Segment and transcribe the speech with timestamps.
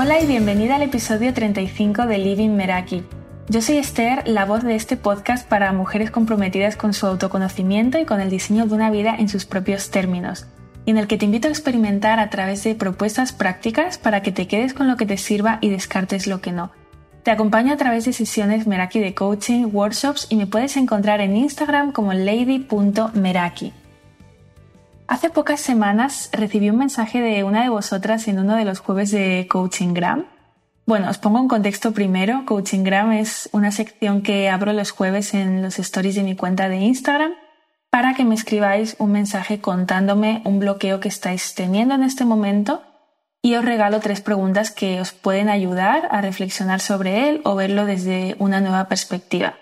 [0.00, 3.02] Hola y bienvenida al episodio 35 de Living Meraki.
[3.48, 8.04] Yo soy Esther, la voz de este podcast para mujeres comprometidas con su autoconocimiento y
[8.04, 10.46] con el diseño de una vida en sus propios términos,
[10.86, 14.30] y en el que te invito a experimentar a través de propuestas prácticas para que
[14.30, 16.70] te quedes con lo que te sirva y descartes lo que no.
[17.24, 21.36] Te acompaño a través de sesiones Meraki de coaching, workshops y me puedes encontrar en
[21.36, 23.72] Instagram como lady.meraki.
[25.08, 29.10] Hace pocas semanas recibí un mensaje de una de vosotras en uno de los jueves
[29.10, 30.26] de Coachinggram.
[30.84, 32.44] Bueno, os pongo un contexto primero.
[32.44, 36.76] Coachinggram es una sección que abro los jueves en los stories de mi cuenta de
[36.76, 37.32] Instagram
[37.88, 42.82] para que me escribáis un mensaje contándome un bloqueo que estáis teniendo en este momento
[43.40, 47.86] y os regalo tres preguntas que os pueden ayudar a reflexionar sobre él o verlo
[47.86, 49.54] desde una nueva perspectiva.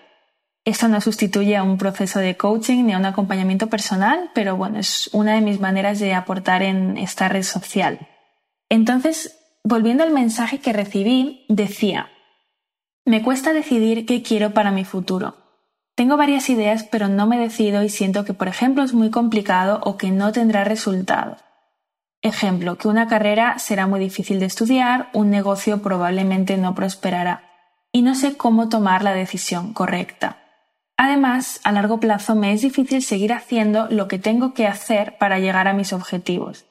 [0.67, 4.79] Esto no sustituye a un proceso de coaching ni a un acompañamiento personal, pero bueno,
[4.79, 8.05] es una de mis maneras de aportar en esta red social.
[8.67, 12.09] Entonces, volviendo al mensaje que recibí, decía,
[13.05, 15.37] me cuesta decidir qué quiero para mi futuro.
[15.95, 19.79] Tengo varias ideas, pero no me decido y siento que, por ejemplo, es muy complicado
[19.85, 21.37] o que no tendrá resultado.
[22.21, 27.43] Ejemplo, que una carrera será muy difícil de estudiar, un negocio probablemente no prosperará
[27.93, 30.43] y no sé cómo tomar la decisión correcta.
[30.97, 35.37] Además, a largo plazo me es difícil seguir haciendo lo que tengo que hacer para
[35.37, 36.65] llegar a mis objetivos.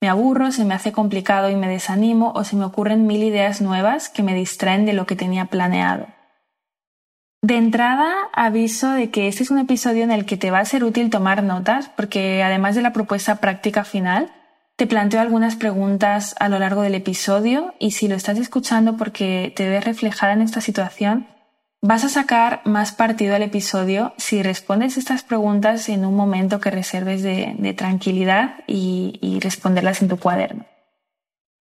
[0.00, 3.60] Me aburro, se me hace complicado y me desanimo o se me ocurren mil ideas
[3.60, 6.06] nuevas que me distraen de lo que tenía planeado.
[7.40, 10.64] De entrada, aviso de que este es un episodio en el que te va a
[10.64, 14.30] ser útil tomar notas porque además de la propuesta práctica final,
[14.76, 19.52] te planteo algunas preguntas a lo largo del episodio y si lo estás escuchando porque
[19.56, 21.26] te ves reflejada en esta situación,
[21.84, 26.70] Vas a sacar más partido al episodio si respondes estas preguntas en un momento que
[26.70, 30.64] reserves de, tranquilidad y, y responderlas en tu cuaderno.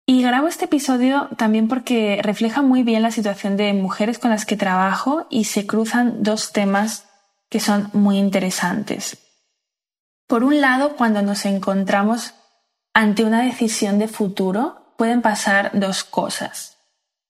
[0.06, 4.46] Y grabo este episodio también porque refleja muy bien la situación de mujeres con las
[4.46, 7.04] que trabajo y se cruzan dos temas
[7.50, 9.19] que son muy interesantes.
[10.26, 12.32] Por un lado, cuando nos encontramos
[12.94, 16.77] ante una decisión de futuro, pueden pasar dos cosas.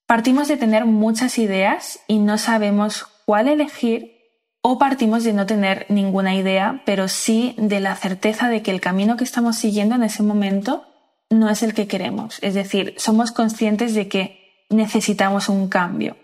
[0.09, 4.17] Partimos de tener muchas ideas y no sabemos cuál elegir
[4.63, 8.81] o partimos de no tener ninguna idea, pero sí de la certeza de que el
[8.81, 10.87] camino que estamos siguiendo en ese momento
[11.29, 12.39] no es el que queremos.
[12.41, 16.17] Es decir, somos conscientes de que necesitamos un cambio.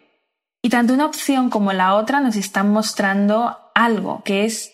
[0.63, 4.73] Y tanto una opción como la otra nos están mostrando algo, que es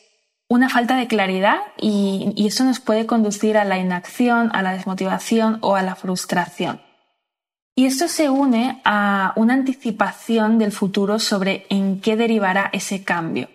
[0.48, 4.72] una falta de claridad y, y eso nos puede conducir a la inacción, a la
[4.72, 6.80] desmotivación o a la frustración.
[7.74, 13.48] Y esto se une a una anticipación del futuro sobre en qué derivará ese cambio.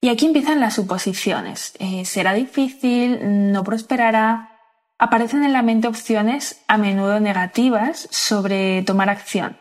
[0.00, 1.74] Y aquí empiezan las suposiciones.
[1.78, 4.58] Eh, será difícil, no prosperará.
[4.98, 9.56] Aparecen en la mente opciones a menudo negativas sobre tomar acción.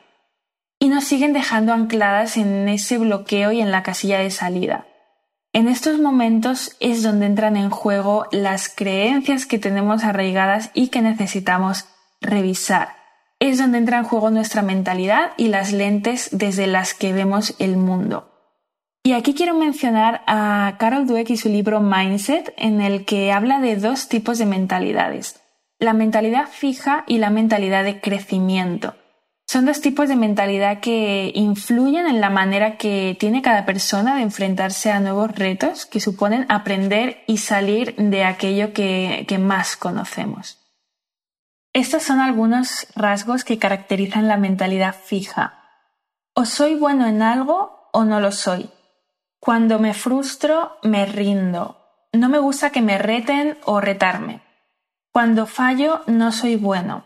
[0.79, 4.87] Y nos siguen dejando ancladas en ese bloqueo y en la casilla de salida.
[5.53, 11.01] En estos momentos es donde entran en juego las creencias que tenemos arraigadas y que
[11.01, 11.85] necesitamos
[12.19, 13.00] revisar
[13.41, 17.75] es donde entra en juego nuestra mentalidad y las lentes desde las que vemos el
[17.75, 18.29] mundo.
[19.03, 23.59] Y aquí quiero mencionar a Carol Dweck y su libro Mindset, en el que habla
[23.59, 25.41] de dos tipos de mentalidades,
[25.79, 28.93] la mentalidad fija y la mentalidad de crecimiento.
[29.47, 34.21] Son dos tipos de mentalidad que influyen en la manera que tiene cada persona de
[34.21, 40.60] enfrentarse a nuevos retos que suponen aprender y salir de aquello que, que más conocemos.
[41.73, 45.69] Estos son algunos rasgos que caracterizan la mentalidad fija.
[46.33, 48.69] O soy bueno en algo o no lo soy.
[49.39, 51.77] Cuando me frustro, me rindo.
[52.11, 54.41] No me gusta que me reten o retarme.
[55.11, 57.05] Cuando fallo, no soy bueno.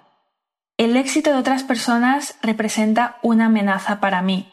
[0.78, 4.52] El éxito de otras personas representa una amenaza para mí.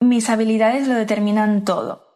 [0.00, 2.07] Mis habilidades lo determinan todo.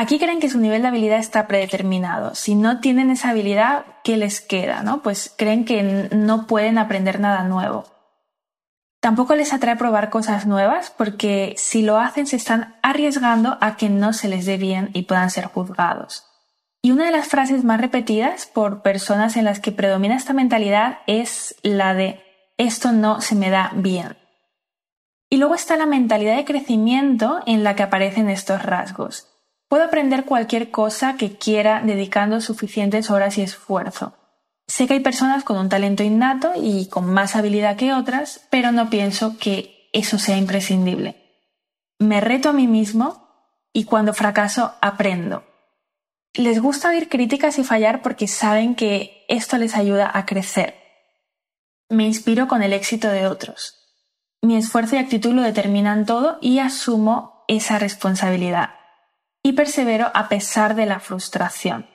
[0.00, 2.34] Aquí creen que su nivel de habilidad está predeterminado.
[2.34, 4.82] Si no tienen esa habilidad, ¿qué les queda?
[4.82, 5.02] ¿no?
[5.02, 7.84] Pues creen que no pueden aprender nada nuevo.
[9.00, 13.90] Tampoco les atrae probar cosas nuevas porque si lo hacen se están arriesgando a que
[13.90, 16.24] no se les dé bien y puedan ser juzgados.
[16.80, 21.00] Y una de las frases más repetidas por personas en las que predomina esta mentalidad
[21.06, 22.22] es la de
[22.56, 24.16] esto no se me da bien.
[25.28, 29.29] Y luego está la mentalidad de crecimiento en la que aparecen estos rasgos.
[29.70, 34.16] Puedo aprender cualquier cosa que quiera dedicando suficientes horas y esfuerzo.
[34.66, 38.72] Sé que hay personas con un talento innato y con más habilidad que otras, pero
[38.72, 41.22] no pienso que eso sea imprescindible.
[42.00, 43.28] Me reto a mí mismo
[43.72, 45.44] y cuando fracaso aprendo.
[46.34, 50.74] Les gusta oír críticas y fallar porque saben que esto les ayuda a crecer.
[51.88, 53.76] Me inspiro con el éxito de otros.
[54.42, 58.79] Mi esfuerzo y actitud lo determinan todo y asumo esa responsabilidad.
[59.42, 61.86] Y persevero a pesar de la frustración.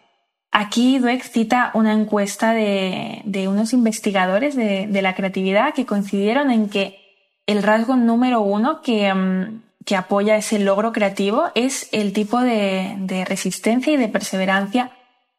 [0.58, 6.98] Aquí Dweck cita una encuesta de, unos investigadores de, la creatividad que coincidieron en que
[7.46, 9.64] el rasgo número uno que, mm,
[9.98, 14.92] apoya ese logro creativo es el tipo de, resistencia y de perseverancia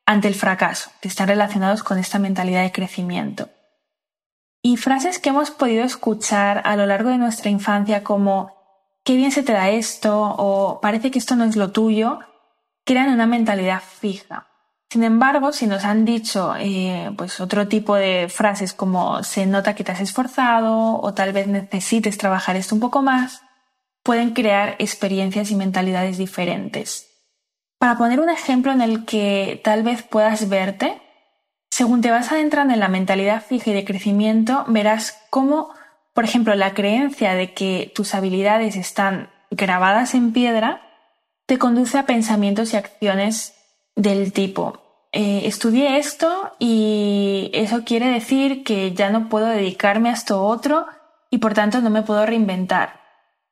[0.04, 3.48] ante el fracaso, que están relacionados con esta mentalidad de crecimiento.
[4.60, 8.55] Y frases que hemos podido escuchar a lo largo de nuestra infancia como
[9.06, 12.18] qué bien se te da esto o parece que esto no es lo tuyo,
[12.84, 14.48] crean una mentalidad fija.
[14.90, 19.74] Sin embargo, si nos han dicho eh, pues otro tipo de frases como se nota
[19.74, 23.42] que te has esforzado o tal vez necesites trabajar esto un poco más,
[24.02, 27.08] pueden crear experiencias y mentalidades diferentes.
[27.78, 31.00] Para poner un ejemplo en el que tal vez puedas verte,
[31.70, 35.70] según te vas adentrando en la mentalidad fija y de crecimiento, verás cómo,
[36.16, 40.80] por ejemplo, la creencia de que tus habilidades están grabadas en piedra
[41.44, 43.54] te conduce a pensamientos y acciones
[43.96, 50.14] del tipo, eh, estudié esto y eso quiere decir que ya no puedo dedicarme a
[50.14, 50.86] esto otro
[51.28, 53.00] y por tanto no me puedo reinventar.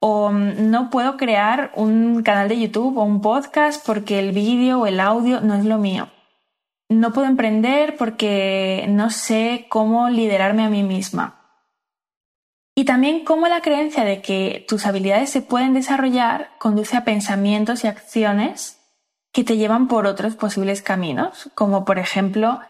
[0.00, 4.80] O mm, no puedo crear un canal de YouTube o un podcast porque el vídeo
[4.80, 6.08] o el audio no es lo mío.
[6.88, 11.43] No puedo emprender porque no sé cómo liderarme a mí misma.
[12.74, 17.84] Y también cómo la creencia de que tus habilidades se pueden desarrollar conduce a pensamientos
[17.84, 18.80] y acciones
[19.32, 22.60] que te llevan por otros posibles caminos, como por ejemplo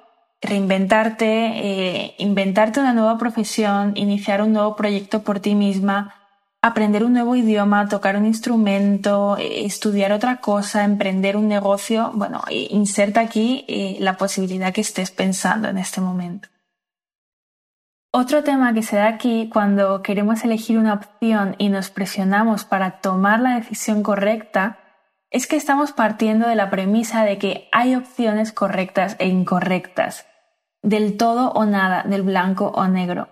[0.43, 6.15] reinventarte, eh, inventarte una nueva profesión, iniciar un nuevo proyecto por ti misma,
[6.61, 12.11] aprender un nuevo idioma, tocar un instrumento, eh, estudiar otra cosa, emprender un negocio.
[12.15, 16.49] Bueno, inserta aquí eh, la posibilidad que estés pensando en este momento.
[18.17, 23.01] Otro tema que se da aquí cuando queremos elegir una opción y nos presionamos para
[23.01, 24.79] tomar la decisión correcta
[25.33, 30.29] es que estamos partiendo de la premisa de que hay opciones correctas e incorrectas,
[30.81, 33.31] del todo o nada, del blanco o negro.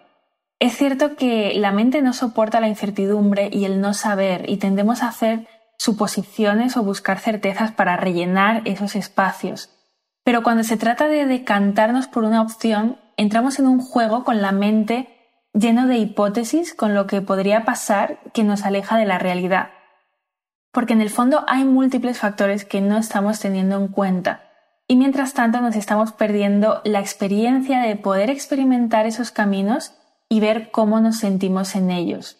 [0.58, 5.04] Es cierto que la mente no soporta la incertidumbre y el no saber y tendemos
[5.04, 5.46] a hacer
[5.78, 9.70] suposiciones o buscar certezas para rellenar esos espacios.
[10.24, 14.52] Pero cuando se trata de decantarnos por una opción, entramos en un juego con la
[14.52, 15.08] mente
[15.54, 19.70] lleno de hipótesis con lo que podría pasar que nos aleja de la realidad
[20.72, 24.48] porque en el fondo hay múltiples factores que no estamos teniendo en cuenta
[24.88, 29.94] y mientras tanto nos estamos perdiendo la experiencia de poder experimentar esos caminos
[30.28, 32.38] y ver cómo nos sentimos en ellos.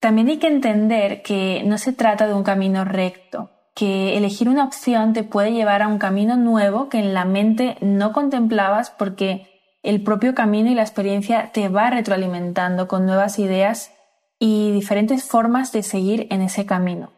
[0.00, 4.64] También hay que entender que no se trata de un camino recto, que elegir una
[4.64, 9.51] opción te puede llevar a un camino nuevo que en la mente no contemplabas porque
[9.82, 13.92] el propio camino y la experiencia te va retroalimentando con nuevas ideas
[14.38, 17.10] y diferentes formas de seguir en ese camino.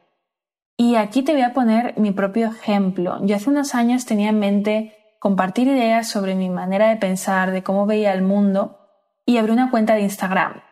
[0.77, 3.19] Y aquí te voy a poner mi propio ejemplo.
[3.25, 7.63] Yo hace unos años tenía en mente compartir ideas sobre mi manera de pensar, de
[7.63, 8.79] cómo veía el mundo,
[9.25, 10.63] y abrí una cuenta de Instagram.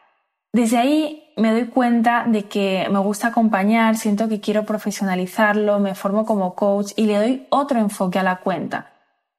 [0.53, 5.95] Desde ahí me doy cuenta de que me gusta acompañar, siento que quiero profesionalizarlo, me
[5.95, 8.93] formo como coach y le doy otro enfoque a la cuenta.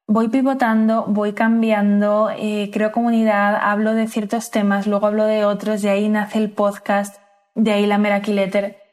[0.08, 5.82] Voy pivotando, voy cambiando, eh, creo comunidad, hablo de ciertos temas, luego hablo de otros,
[5.82, 7.18] de ahí nace el podcast,
[7.56, 8.84] de ahí la Meraki Letter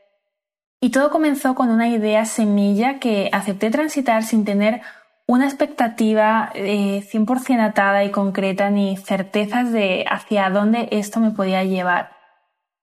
[0.83, 4.81] y todo comenzó con una idea semilla que acepté transitar sin tener
[5.27, 11.65] una expectativa 100% eh, atada y concreta ni certezas de hacia dónde esto me podía
[11.65, 12.20] llevar.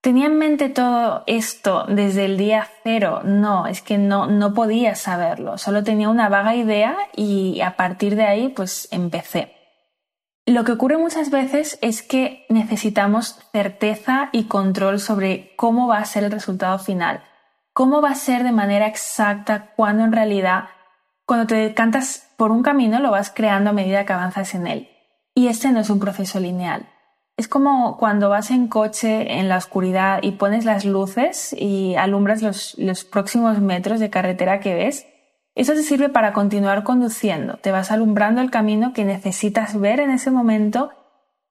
[0.08, 3.20] ¿Tenía en mente todo esto desde el día cero?
[3.26, 5.58] No, es que no, no podía saberlo.
[5.58, 9.52] Solo tenía una vaga idea y a partir de ahí pues empecé.
[10.46, 16.06] Lo que ocurre muchas veces es que necesitamos certeza y control sobre cómo va a
[16.06, 17.22] ser el resultado final
[17.74, 20.70] cómo va a ser de manera exacta cuando en realidad
[21.26, 24.90] cuando te cantas por un camino lo vas creando a medida que avanzas en él.
[25.36, 26.88] Y este no es un proceso lineal.
[27.38, 32.42] Es como cuando vas en coche en la oscuridad y pones las luces y alumbras
[32.42, 35.06] los, los próximos metros de carretera que ves.
[35.54, 37.58] Eso te sirve para continuar conduciendo.
[37.58, 40.90] Te vas alumbrando el camino que necesitas ver en ese momento,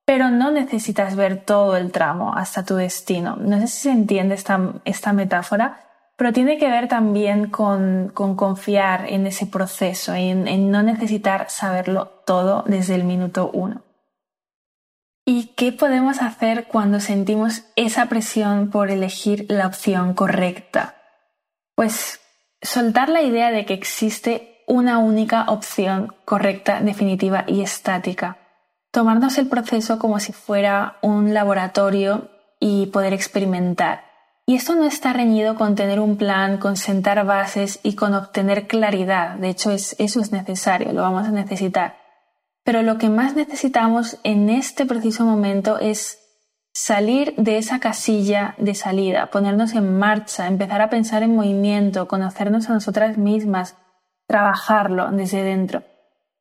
[0.05, 3.37] pero no necesitas ver todo el tramo hasta tu destino.
[3.37, 5.85] No sé si se entiende esta, esta metáfora,
[6.16, 12.23] pero tiene que ver también con, confiar en ese proceso, en, en no necesitar saberlo
[12.26, 13.86] todo desde el minuto uno.
[15.28, 20.95] ¿Y qué podemos hacer cuando sentimos esa presión por elegir la opción correcta?
[21.75, 22.21] Pues
[22.62, 28.38] soltar la idea de que existe una única opción correcta, definitiva y estática.
[28.92, 32.30] Tomarnos el proceso como si fuera un laboratorio
[32.61, 34.04] y poder experimentar.
[34.47, 38.68] Y esto no está reñido con tener un plan, con sentar bases y con obtener
[38.68, 39.35] claridad.
[39.35, 42.06] De hecho, eso es necesario, lo vamos a necesitar.
[42.66, 46.18] Pero lo que más necesitamos en este preciso momento es
[46.75, 52.68] salir de esa casilla de salida, ponernos en marcha, empezar a pensar en movimiento, conocernos
[52.68, 53.76] a nosotras mismas,
[54.26, 55.85] trabajarlo desde dentro.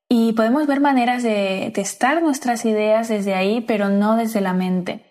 [0.09, 5.05] Y podemos ver maneras de testar nuestras ideas desde ahí, pero no desde la mente.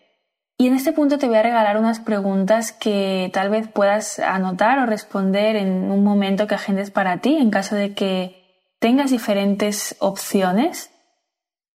[0.59, 4.81] Y en este punto te voy a regalar unas preguntas que tal vez puedas anotar
[4.81, 9.95] o responder en un momento que agendes para ti, en caso de que tengas diferentes
[10.01, 10.91] opciones.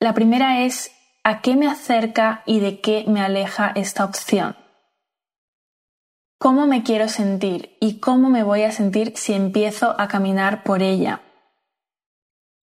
[0.01, 0.91] La primera es,
[1.23, 4.57] a qué me acerca y de qué me aleja esta opción.
[6.39, 10.83] ¿Cómo me quiero sentir y cómo me voy a sentir si empiezo a caminar por
[10.83, 11.23] ella?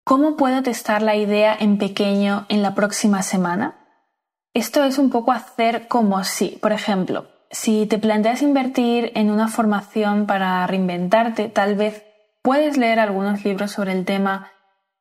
[0.05, 3.79] ¿Cómo puedo testar la idea en pequeño en la próxima semana?
[4.53, 9.47] Esto es un poco hacer como si, por ejemplo, si te planteas invertir en una
[9.47, 12.03] formación para reinventarte, tal vez
[12.43, 14.51] puedes leer algunos libros sobre el tema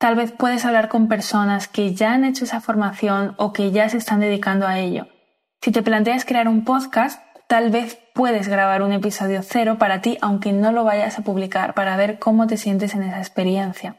[0.03, 3.89] Tal vez puedes hablar con personas que ya han hecho esa formación o que ya
[3.89, 5.07] se están dedicando a ello.
[5.61, 10.19] Si te planteas crear un podcast, tal vez puedes grabar un episodio cero para ti
[10.21, 13.95] aunque no lo vayas a publicar para ver cómo te sientes en esa experiencia.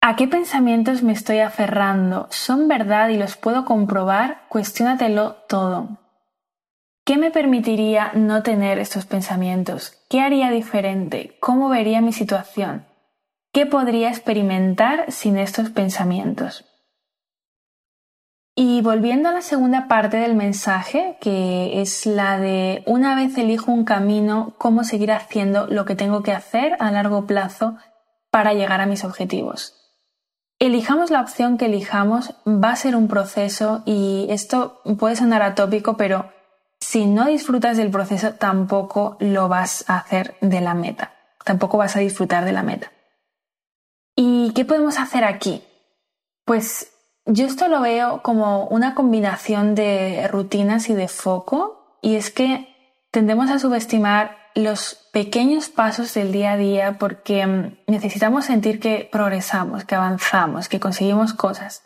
[0.00, 2.28] ¿A qué pensamientos me estoy aferrando?
[2.30, 4.42] ¿Son verdad y los puedo comprobar?
[4.48, 5.98] Cuestiónatelo todo.
[7.04, 10.04] ¿Qué me permitiría no tener estos pensamientos?
[10.08, 11.36] ¿Qué haría diferente?
[11.40, 12.87] ¿Cómo vería mi situación?
[13.58, 16.64] ¿Qué podría experimentar sin estos pensamientos?
[18.54, 23.72] Y volviendo a la segunda parte del mensaje, que es la de una vez elijo
[23.72, 27.76] un camino, cómo seguir haciendo lo que tengo que hacer a largo plazo
[28.30, 29.74] para llegar a mis objetivos.
[30.60, 35.96] Elijamos la opción que elijamos, va a ser un proceso y esto puede sonar atópico,
[35.96, 36.30] pero
[36.78, 41.96] si no disfrutas del proceso tampoco lo vas a hacer de la meta, tampoco vas
[41.96, 42.92] a disfrutar de la meta.
[44.58, 45.62] ¿Y qué podemos hacer aquí?
[46.44, 46.92] Pues
[47.26, 52.66] yo esto lo veo como una combinación de rutinas y de foco, y es que
[53.12, 59.08] tendemos a subestimar los pequeños pasos del día a día porque mm, necesitamos sentir que
[59.12, 61.84] progresamos, que avanzamos, que conseguimos cosas.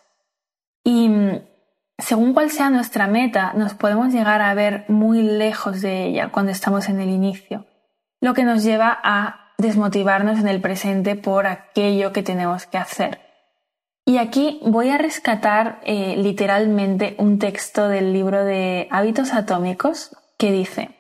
[0.83, 1.43] Y mm,
[1.99, 6.52] según cuál sea nuestra meta, nos podemos llegar a ver muy lejos de ella cuando
[6.52, 7.67] estamos en el inicio,
[8.23, 13.21] lo que nos lleva a desmotivarnos en el presente por aquello que tenemos que hacer.
[14.04, 20.50] Y aquí voy a rescatar eh, literalmente un texto del libro de Hábitos Atómicos que
[20.50, 20.97] dice,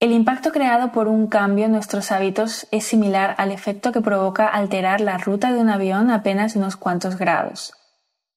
[0.00, 4.46] el impacto creado por un cambio en nuestros hábitos es similar al efecto que provoca
[4.46, 7.74] alterar la ruta de un avión apenas unos cuantos grados.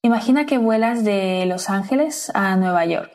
[0.01, 3.12] Imagina que vuelas de Los Ángeles a Nueva York.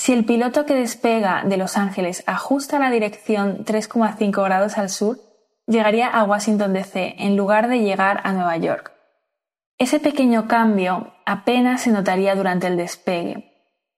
[0.00, 5.18] Si el piloto que despega de Los Ángeles ajusta la dirección 3,5 grados al sur,
[5.66, 8.92] llegaría a Washington DC en lugar de llegar a Nueva York.
[9.76, 13.52] Ese pequeño cambio apenas se notaría durante el despegue.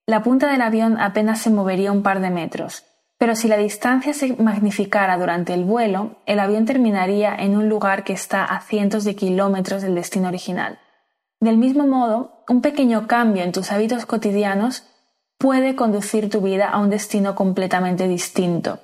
[0.07, 2.87] La punta del avión apenas se movería un par de metros,
[3.19, 8.05] pero si la distancia se magnificara durante el vuelo, el avión terminaría en un lugar
[8.05, 10.79] que está a cientos de kilómetros del destino original.
[11.41, 14.87] Del mismo modo, un pequeño cambio en tus hábitos cotidianos
[15.41, 18.79] puede conducir tu vida a un destino completamente distinto.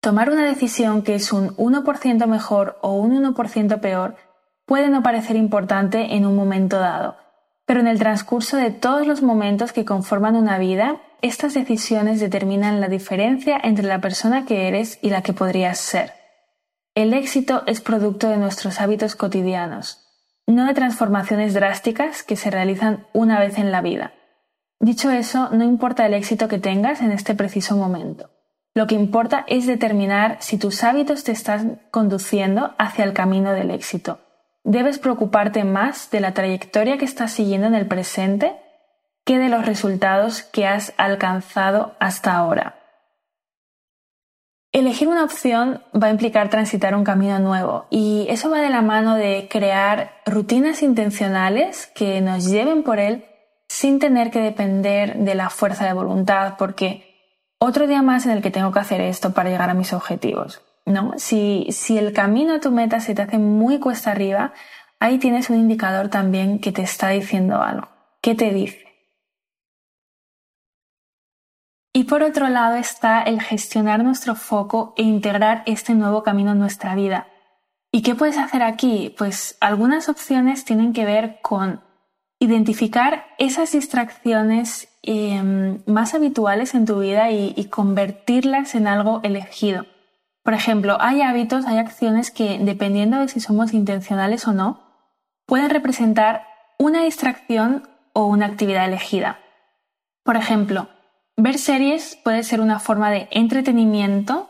[0.00, 4.14] Tomar una decisión que es un 1% mejor o un 1% peor
[4.66, 7.16] puede no parecer importante en un momento dado,
[7.66, 12.80] pero en el transcurso de todos los momentos que conforman una vida, estas decisiones determinan
[12.80, 16.12] la diferencia entre la persona que eres y la que podrías ser.
[16.94, 20.06] El éxito es producto de nuestros hábitos cotidianos,
[20.46, 24.12] no de transformaciones drásticas que se realizan una vez en la vida.
[24.80, 28.30] Dicho eso, no importa el éxito que tengas en este preciso momento.
[28.74, 33.72] Lo que importa es determinar si tus hábitos te están conduciendo hacia el camino del
[33.72, 34.20] éxito.
[34.62, 38.56] Debes preocuparte más de la trayectoria que estás siguiendo en el presente
[39.24, 42.76] que de los resultados que has alcanzado hasta ahora.
[44.70, 48.82] Elegir una opción va a implicar transitar un camino nuevo y eso va de la
[48.82, 53.27] mano de crear rutinas intencionales que nos lleven por él
[53.78, 57.14] sin tener que depender de la fuerza de voluntad porque
[57.60, 60.62] otro día más en el que tengo que hacer esto para llegar a mis objetivos.
[60.84, 61.12] ¿no?
[61.16, 64.52] Si, si el camino a tu meta se te hace muy cuesta arriba,
[64.98, 67.88] ahí tienes un indicador también que te está diciendo algo.
[68.20, 68.84] ¿Qué te dice?
[71.92, 76.58] Y por otro lado está el gestionar nuestro foco e integrar este nuevo camino en
[76.58, 77.28] nuestra vida.
[77.92, 79.14] ¿Y qué puedes hacer aquí?
[79.16, 81.86] Pues algunas opciones tienen que ver con
[82.38, 89.86] identificar esas distracciones em, más habituales en tu vida y convertirlas en algo elegido.
[90.48, 94.80] Por ejemplo, hay hábitos, hay acciones que, dependiendo de si somos intencionales o no,
[95.44, 96.46] pueden representar
[96.78, 99.40] una distracción o una actividad elegida.
[100.22, 100.88] Por ejemplo,
[101.36, 104.48] ver series puede ser una forma de entretenimiento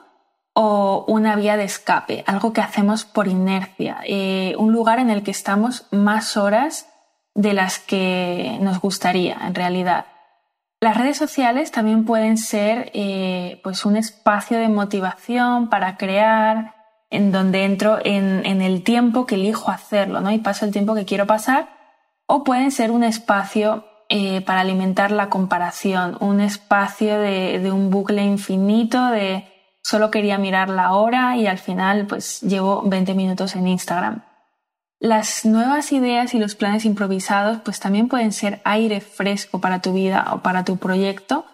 [0.52, 5.22] o una vía de escape, algo que hacemos por inercia, eh, un lugar en el
[5.22, 6.86] que estamos más horas
[7.34, 10.06] de las que nos gustaría en realidad.
[10.80, 16.76] Las redes sociales también pueden ser eh, pues un espacio de motivación para crear,
[17.10, 20.30] en donde entro en, el tiempo que elijo hacerlo, ¿no?
[20.30, 21.68] Y paso el tiempo que quiero pasar.
[22.26, 27.90] O pueden ser un espacio eh, para alimentar la comparación, un espacio de, de, un
[27.90, 29.48] bucle infinito de
[29.82, 34.27] solo quería mirar la hora y al final pues llevo 20 minutos en Instagram.
[35.00, 39.92] Las nuevas ideas y los planes improvisados pues también pueden ser aire fresco para tu
[39.92, 41.44] vida o para tu proyecto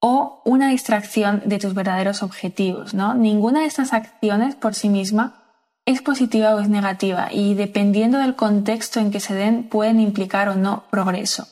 [0.00, 3.14] o una distracción de tus verdaderos objetivos, ¿no?
[3.14, 5.42] Ninguna de estas acciones por sí misma
[5.86, 10.48] es positiva o es negativa y dependiendo del contexto en que se den pueden implicar
[10.48, 11.48] o no progreso.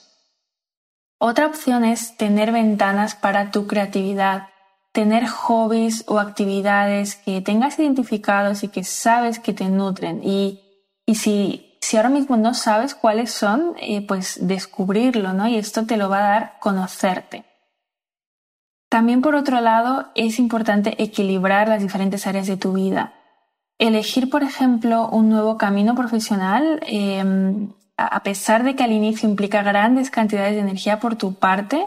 [1.19, 4.49] Otra opción es tener ventanas para tu creatividad,
[4.93, 10.61] tener hobbies o actividades que tengas identificados y que sabes que te nutren y
[11.07, 15.47] y si, si ahora mismo no sabes cuáles son, eh, pues descubrirlo, ¿no?
[15.47, 17.45] Y esto te lo va a dar conocerte.
[18.89, 23.15] También por otro lado, es importante equilibrar las diferentes áreas de tu vida.
[23.79, 29.63] Elegir, por ejemplo, un nuevo camino profesional, em, a pesar de que al inicio implica
[29.63, 31.87] grandes cantidades de energía por tu parte,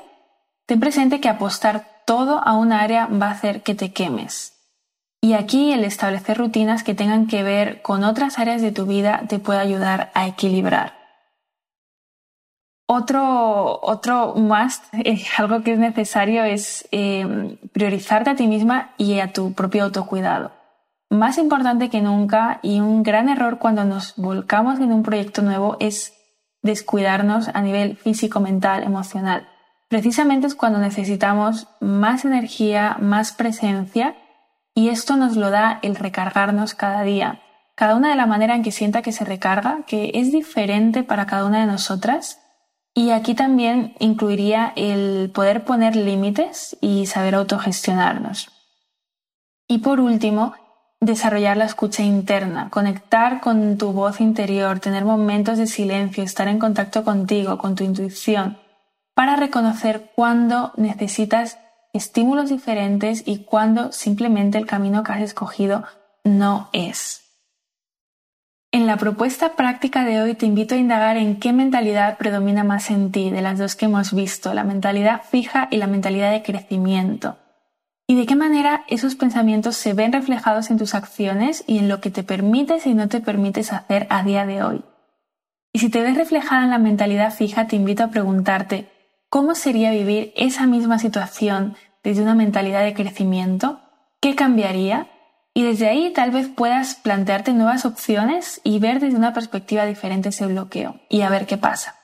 [0.65, 4.58] ten presente que apostar todo a un área va a hacer que te quemes.
[5.21, 9.23] Y aquí el establecer rutinas que tengan que ver con otras áreas de tu vida
[9.27, 10.93] te puede ayudar a equilibrar.
[12.87, 19.19] Otro, otro must, eh, algo que es necesario es eh, priorizarte a ti misma y
[19.19, 20.51] a tu propio autocuidado.
[21.11, 25.75] Más importante que nunca y un gran error cuando nos volcamos en un proyecto nuevo
[25.79, 26.13] es
[26.61, 29.47] descuidarnos a nivel físico, mental, emocional.
[29.87, 34.15] Precisamente es cuando necesitamos más energía, más presencia
[34.73, 37.41] y esto nos lo da el recargarnos cada día,
[37.75, 41.25] cada una de la manera en que sienta que se recarga, que es diferente para
[41.25, 42.39] cada una de nosotras.
[42.93, 48.49] Y aquí también incluiría el poder poner límites y saber autogestionarnos.
[49.67, 50.53] Y por último,
[50.99, 56.59] desarrollar la escucha interna, conectar con tu voz interior, tener momentos de silencio, estar en
[56.59, 58.57] contacto contigo, con tu intuición,
[59.13, 61.59] para reconocer cuándo necesitas
[61.93, 65.83] estímulos diferentes y cuando simplemente el camino que has escogido
[66.23, 67.25] no es.
[68.71, 72.91] En la propuesta práctica de hoy te invito a indagar en qué mentalidad predomina más
[72.91, 76.43] en ti de las dos que hemos visto, la mentalidad fija y la mentalidad de
[76.43, 77.37] crecimiento.
[78.05, 81.99] Y de qué manera esos pensamientos se ven reflejados en tus acciones y en lo
[81.99, 84.83] que te permites y no te permites hacer a día de hoy.
[85.73, 88.87] Y si te ves reflejada en la mentalidad fija, te invito a preguntarte,
[89.29, 93.79] ¿Cómo sería vivir esa misma situación desde una mentalidad de crecimiento?
[94.19, 95.07] ¿Qué cambiaría?
[95.53, 100.29] Y desde ahí tal vez puedas plantearte nuevas opciones y ver desde una perspectiva diferente
[100.29, 101.95] ese bloqueo y a ver qué pasa.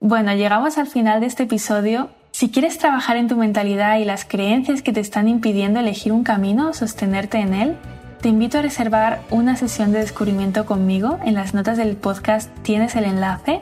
[0.00, 2.08] Bueno, llegamos al final de este episodio.
[2.30, 6.24] Si quieres trabajar en tu mentalidad y las creencias que te están impidiendo elegir un
[6.24, 7.76] camino o sostenerte en él,
[8.22, 11.18] te invito a reservar una sesión de descubrimiento conmigo.
[11.26, 13.60] En las notas del podcast tienes el enlace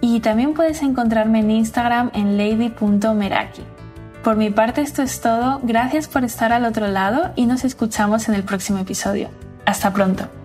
[0.00, 3.62] y también puedes encontrarme en Instagram en lady.meraki.
[4.24, 8.28] Por mi parte esto es todo, gracias por estar al otro lado y nos escuchamos
[8.28, 9.28] en el próximo episodio.
[9.64, 10.39] Hasta pronto.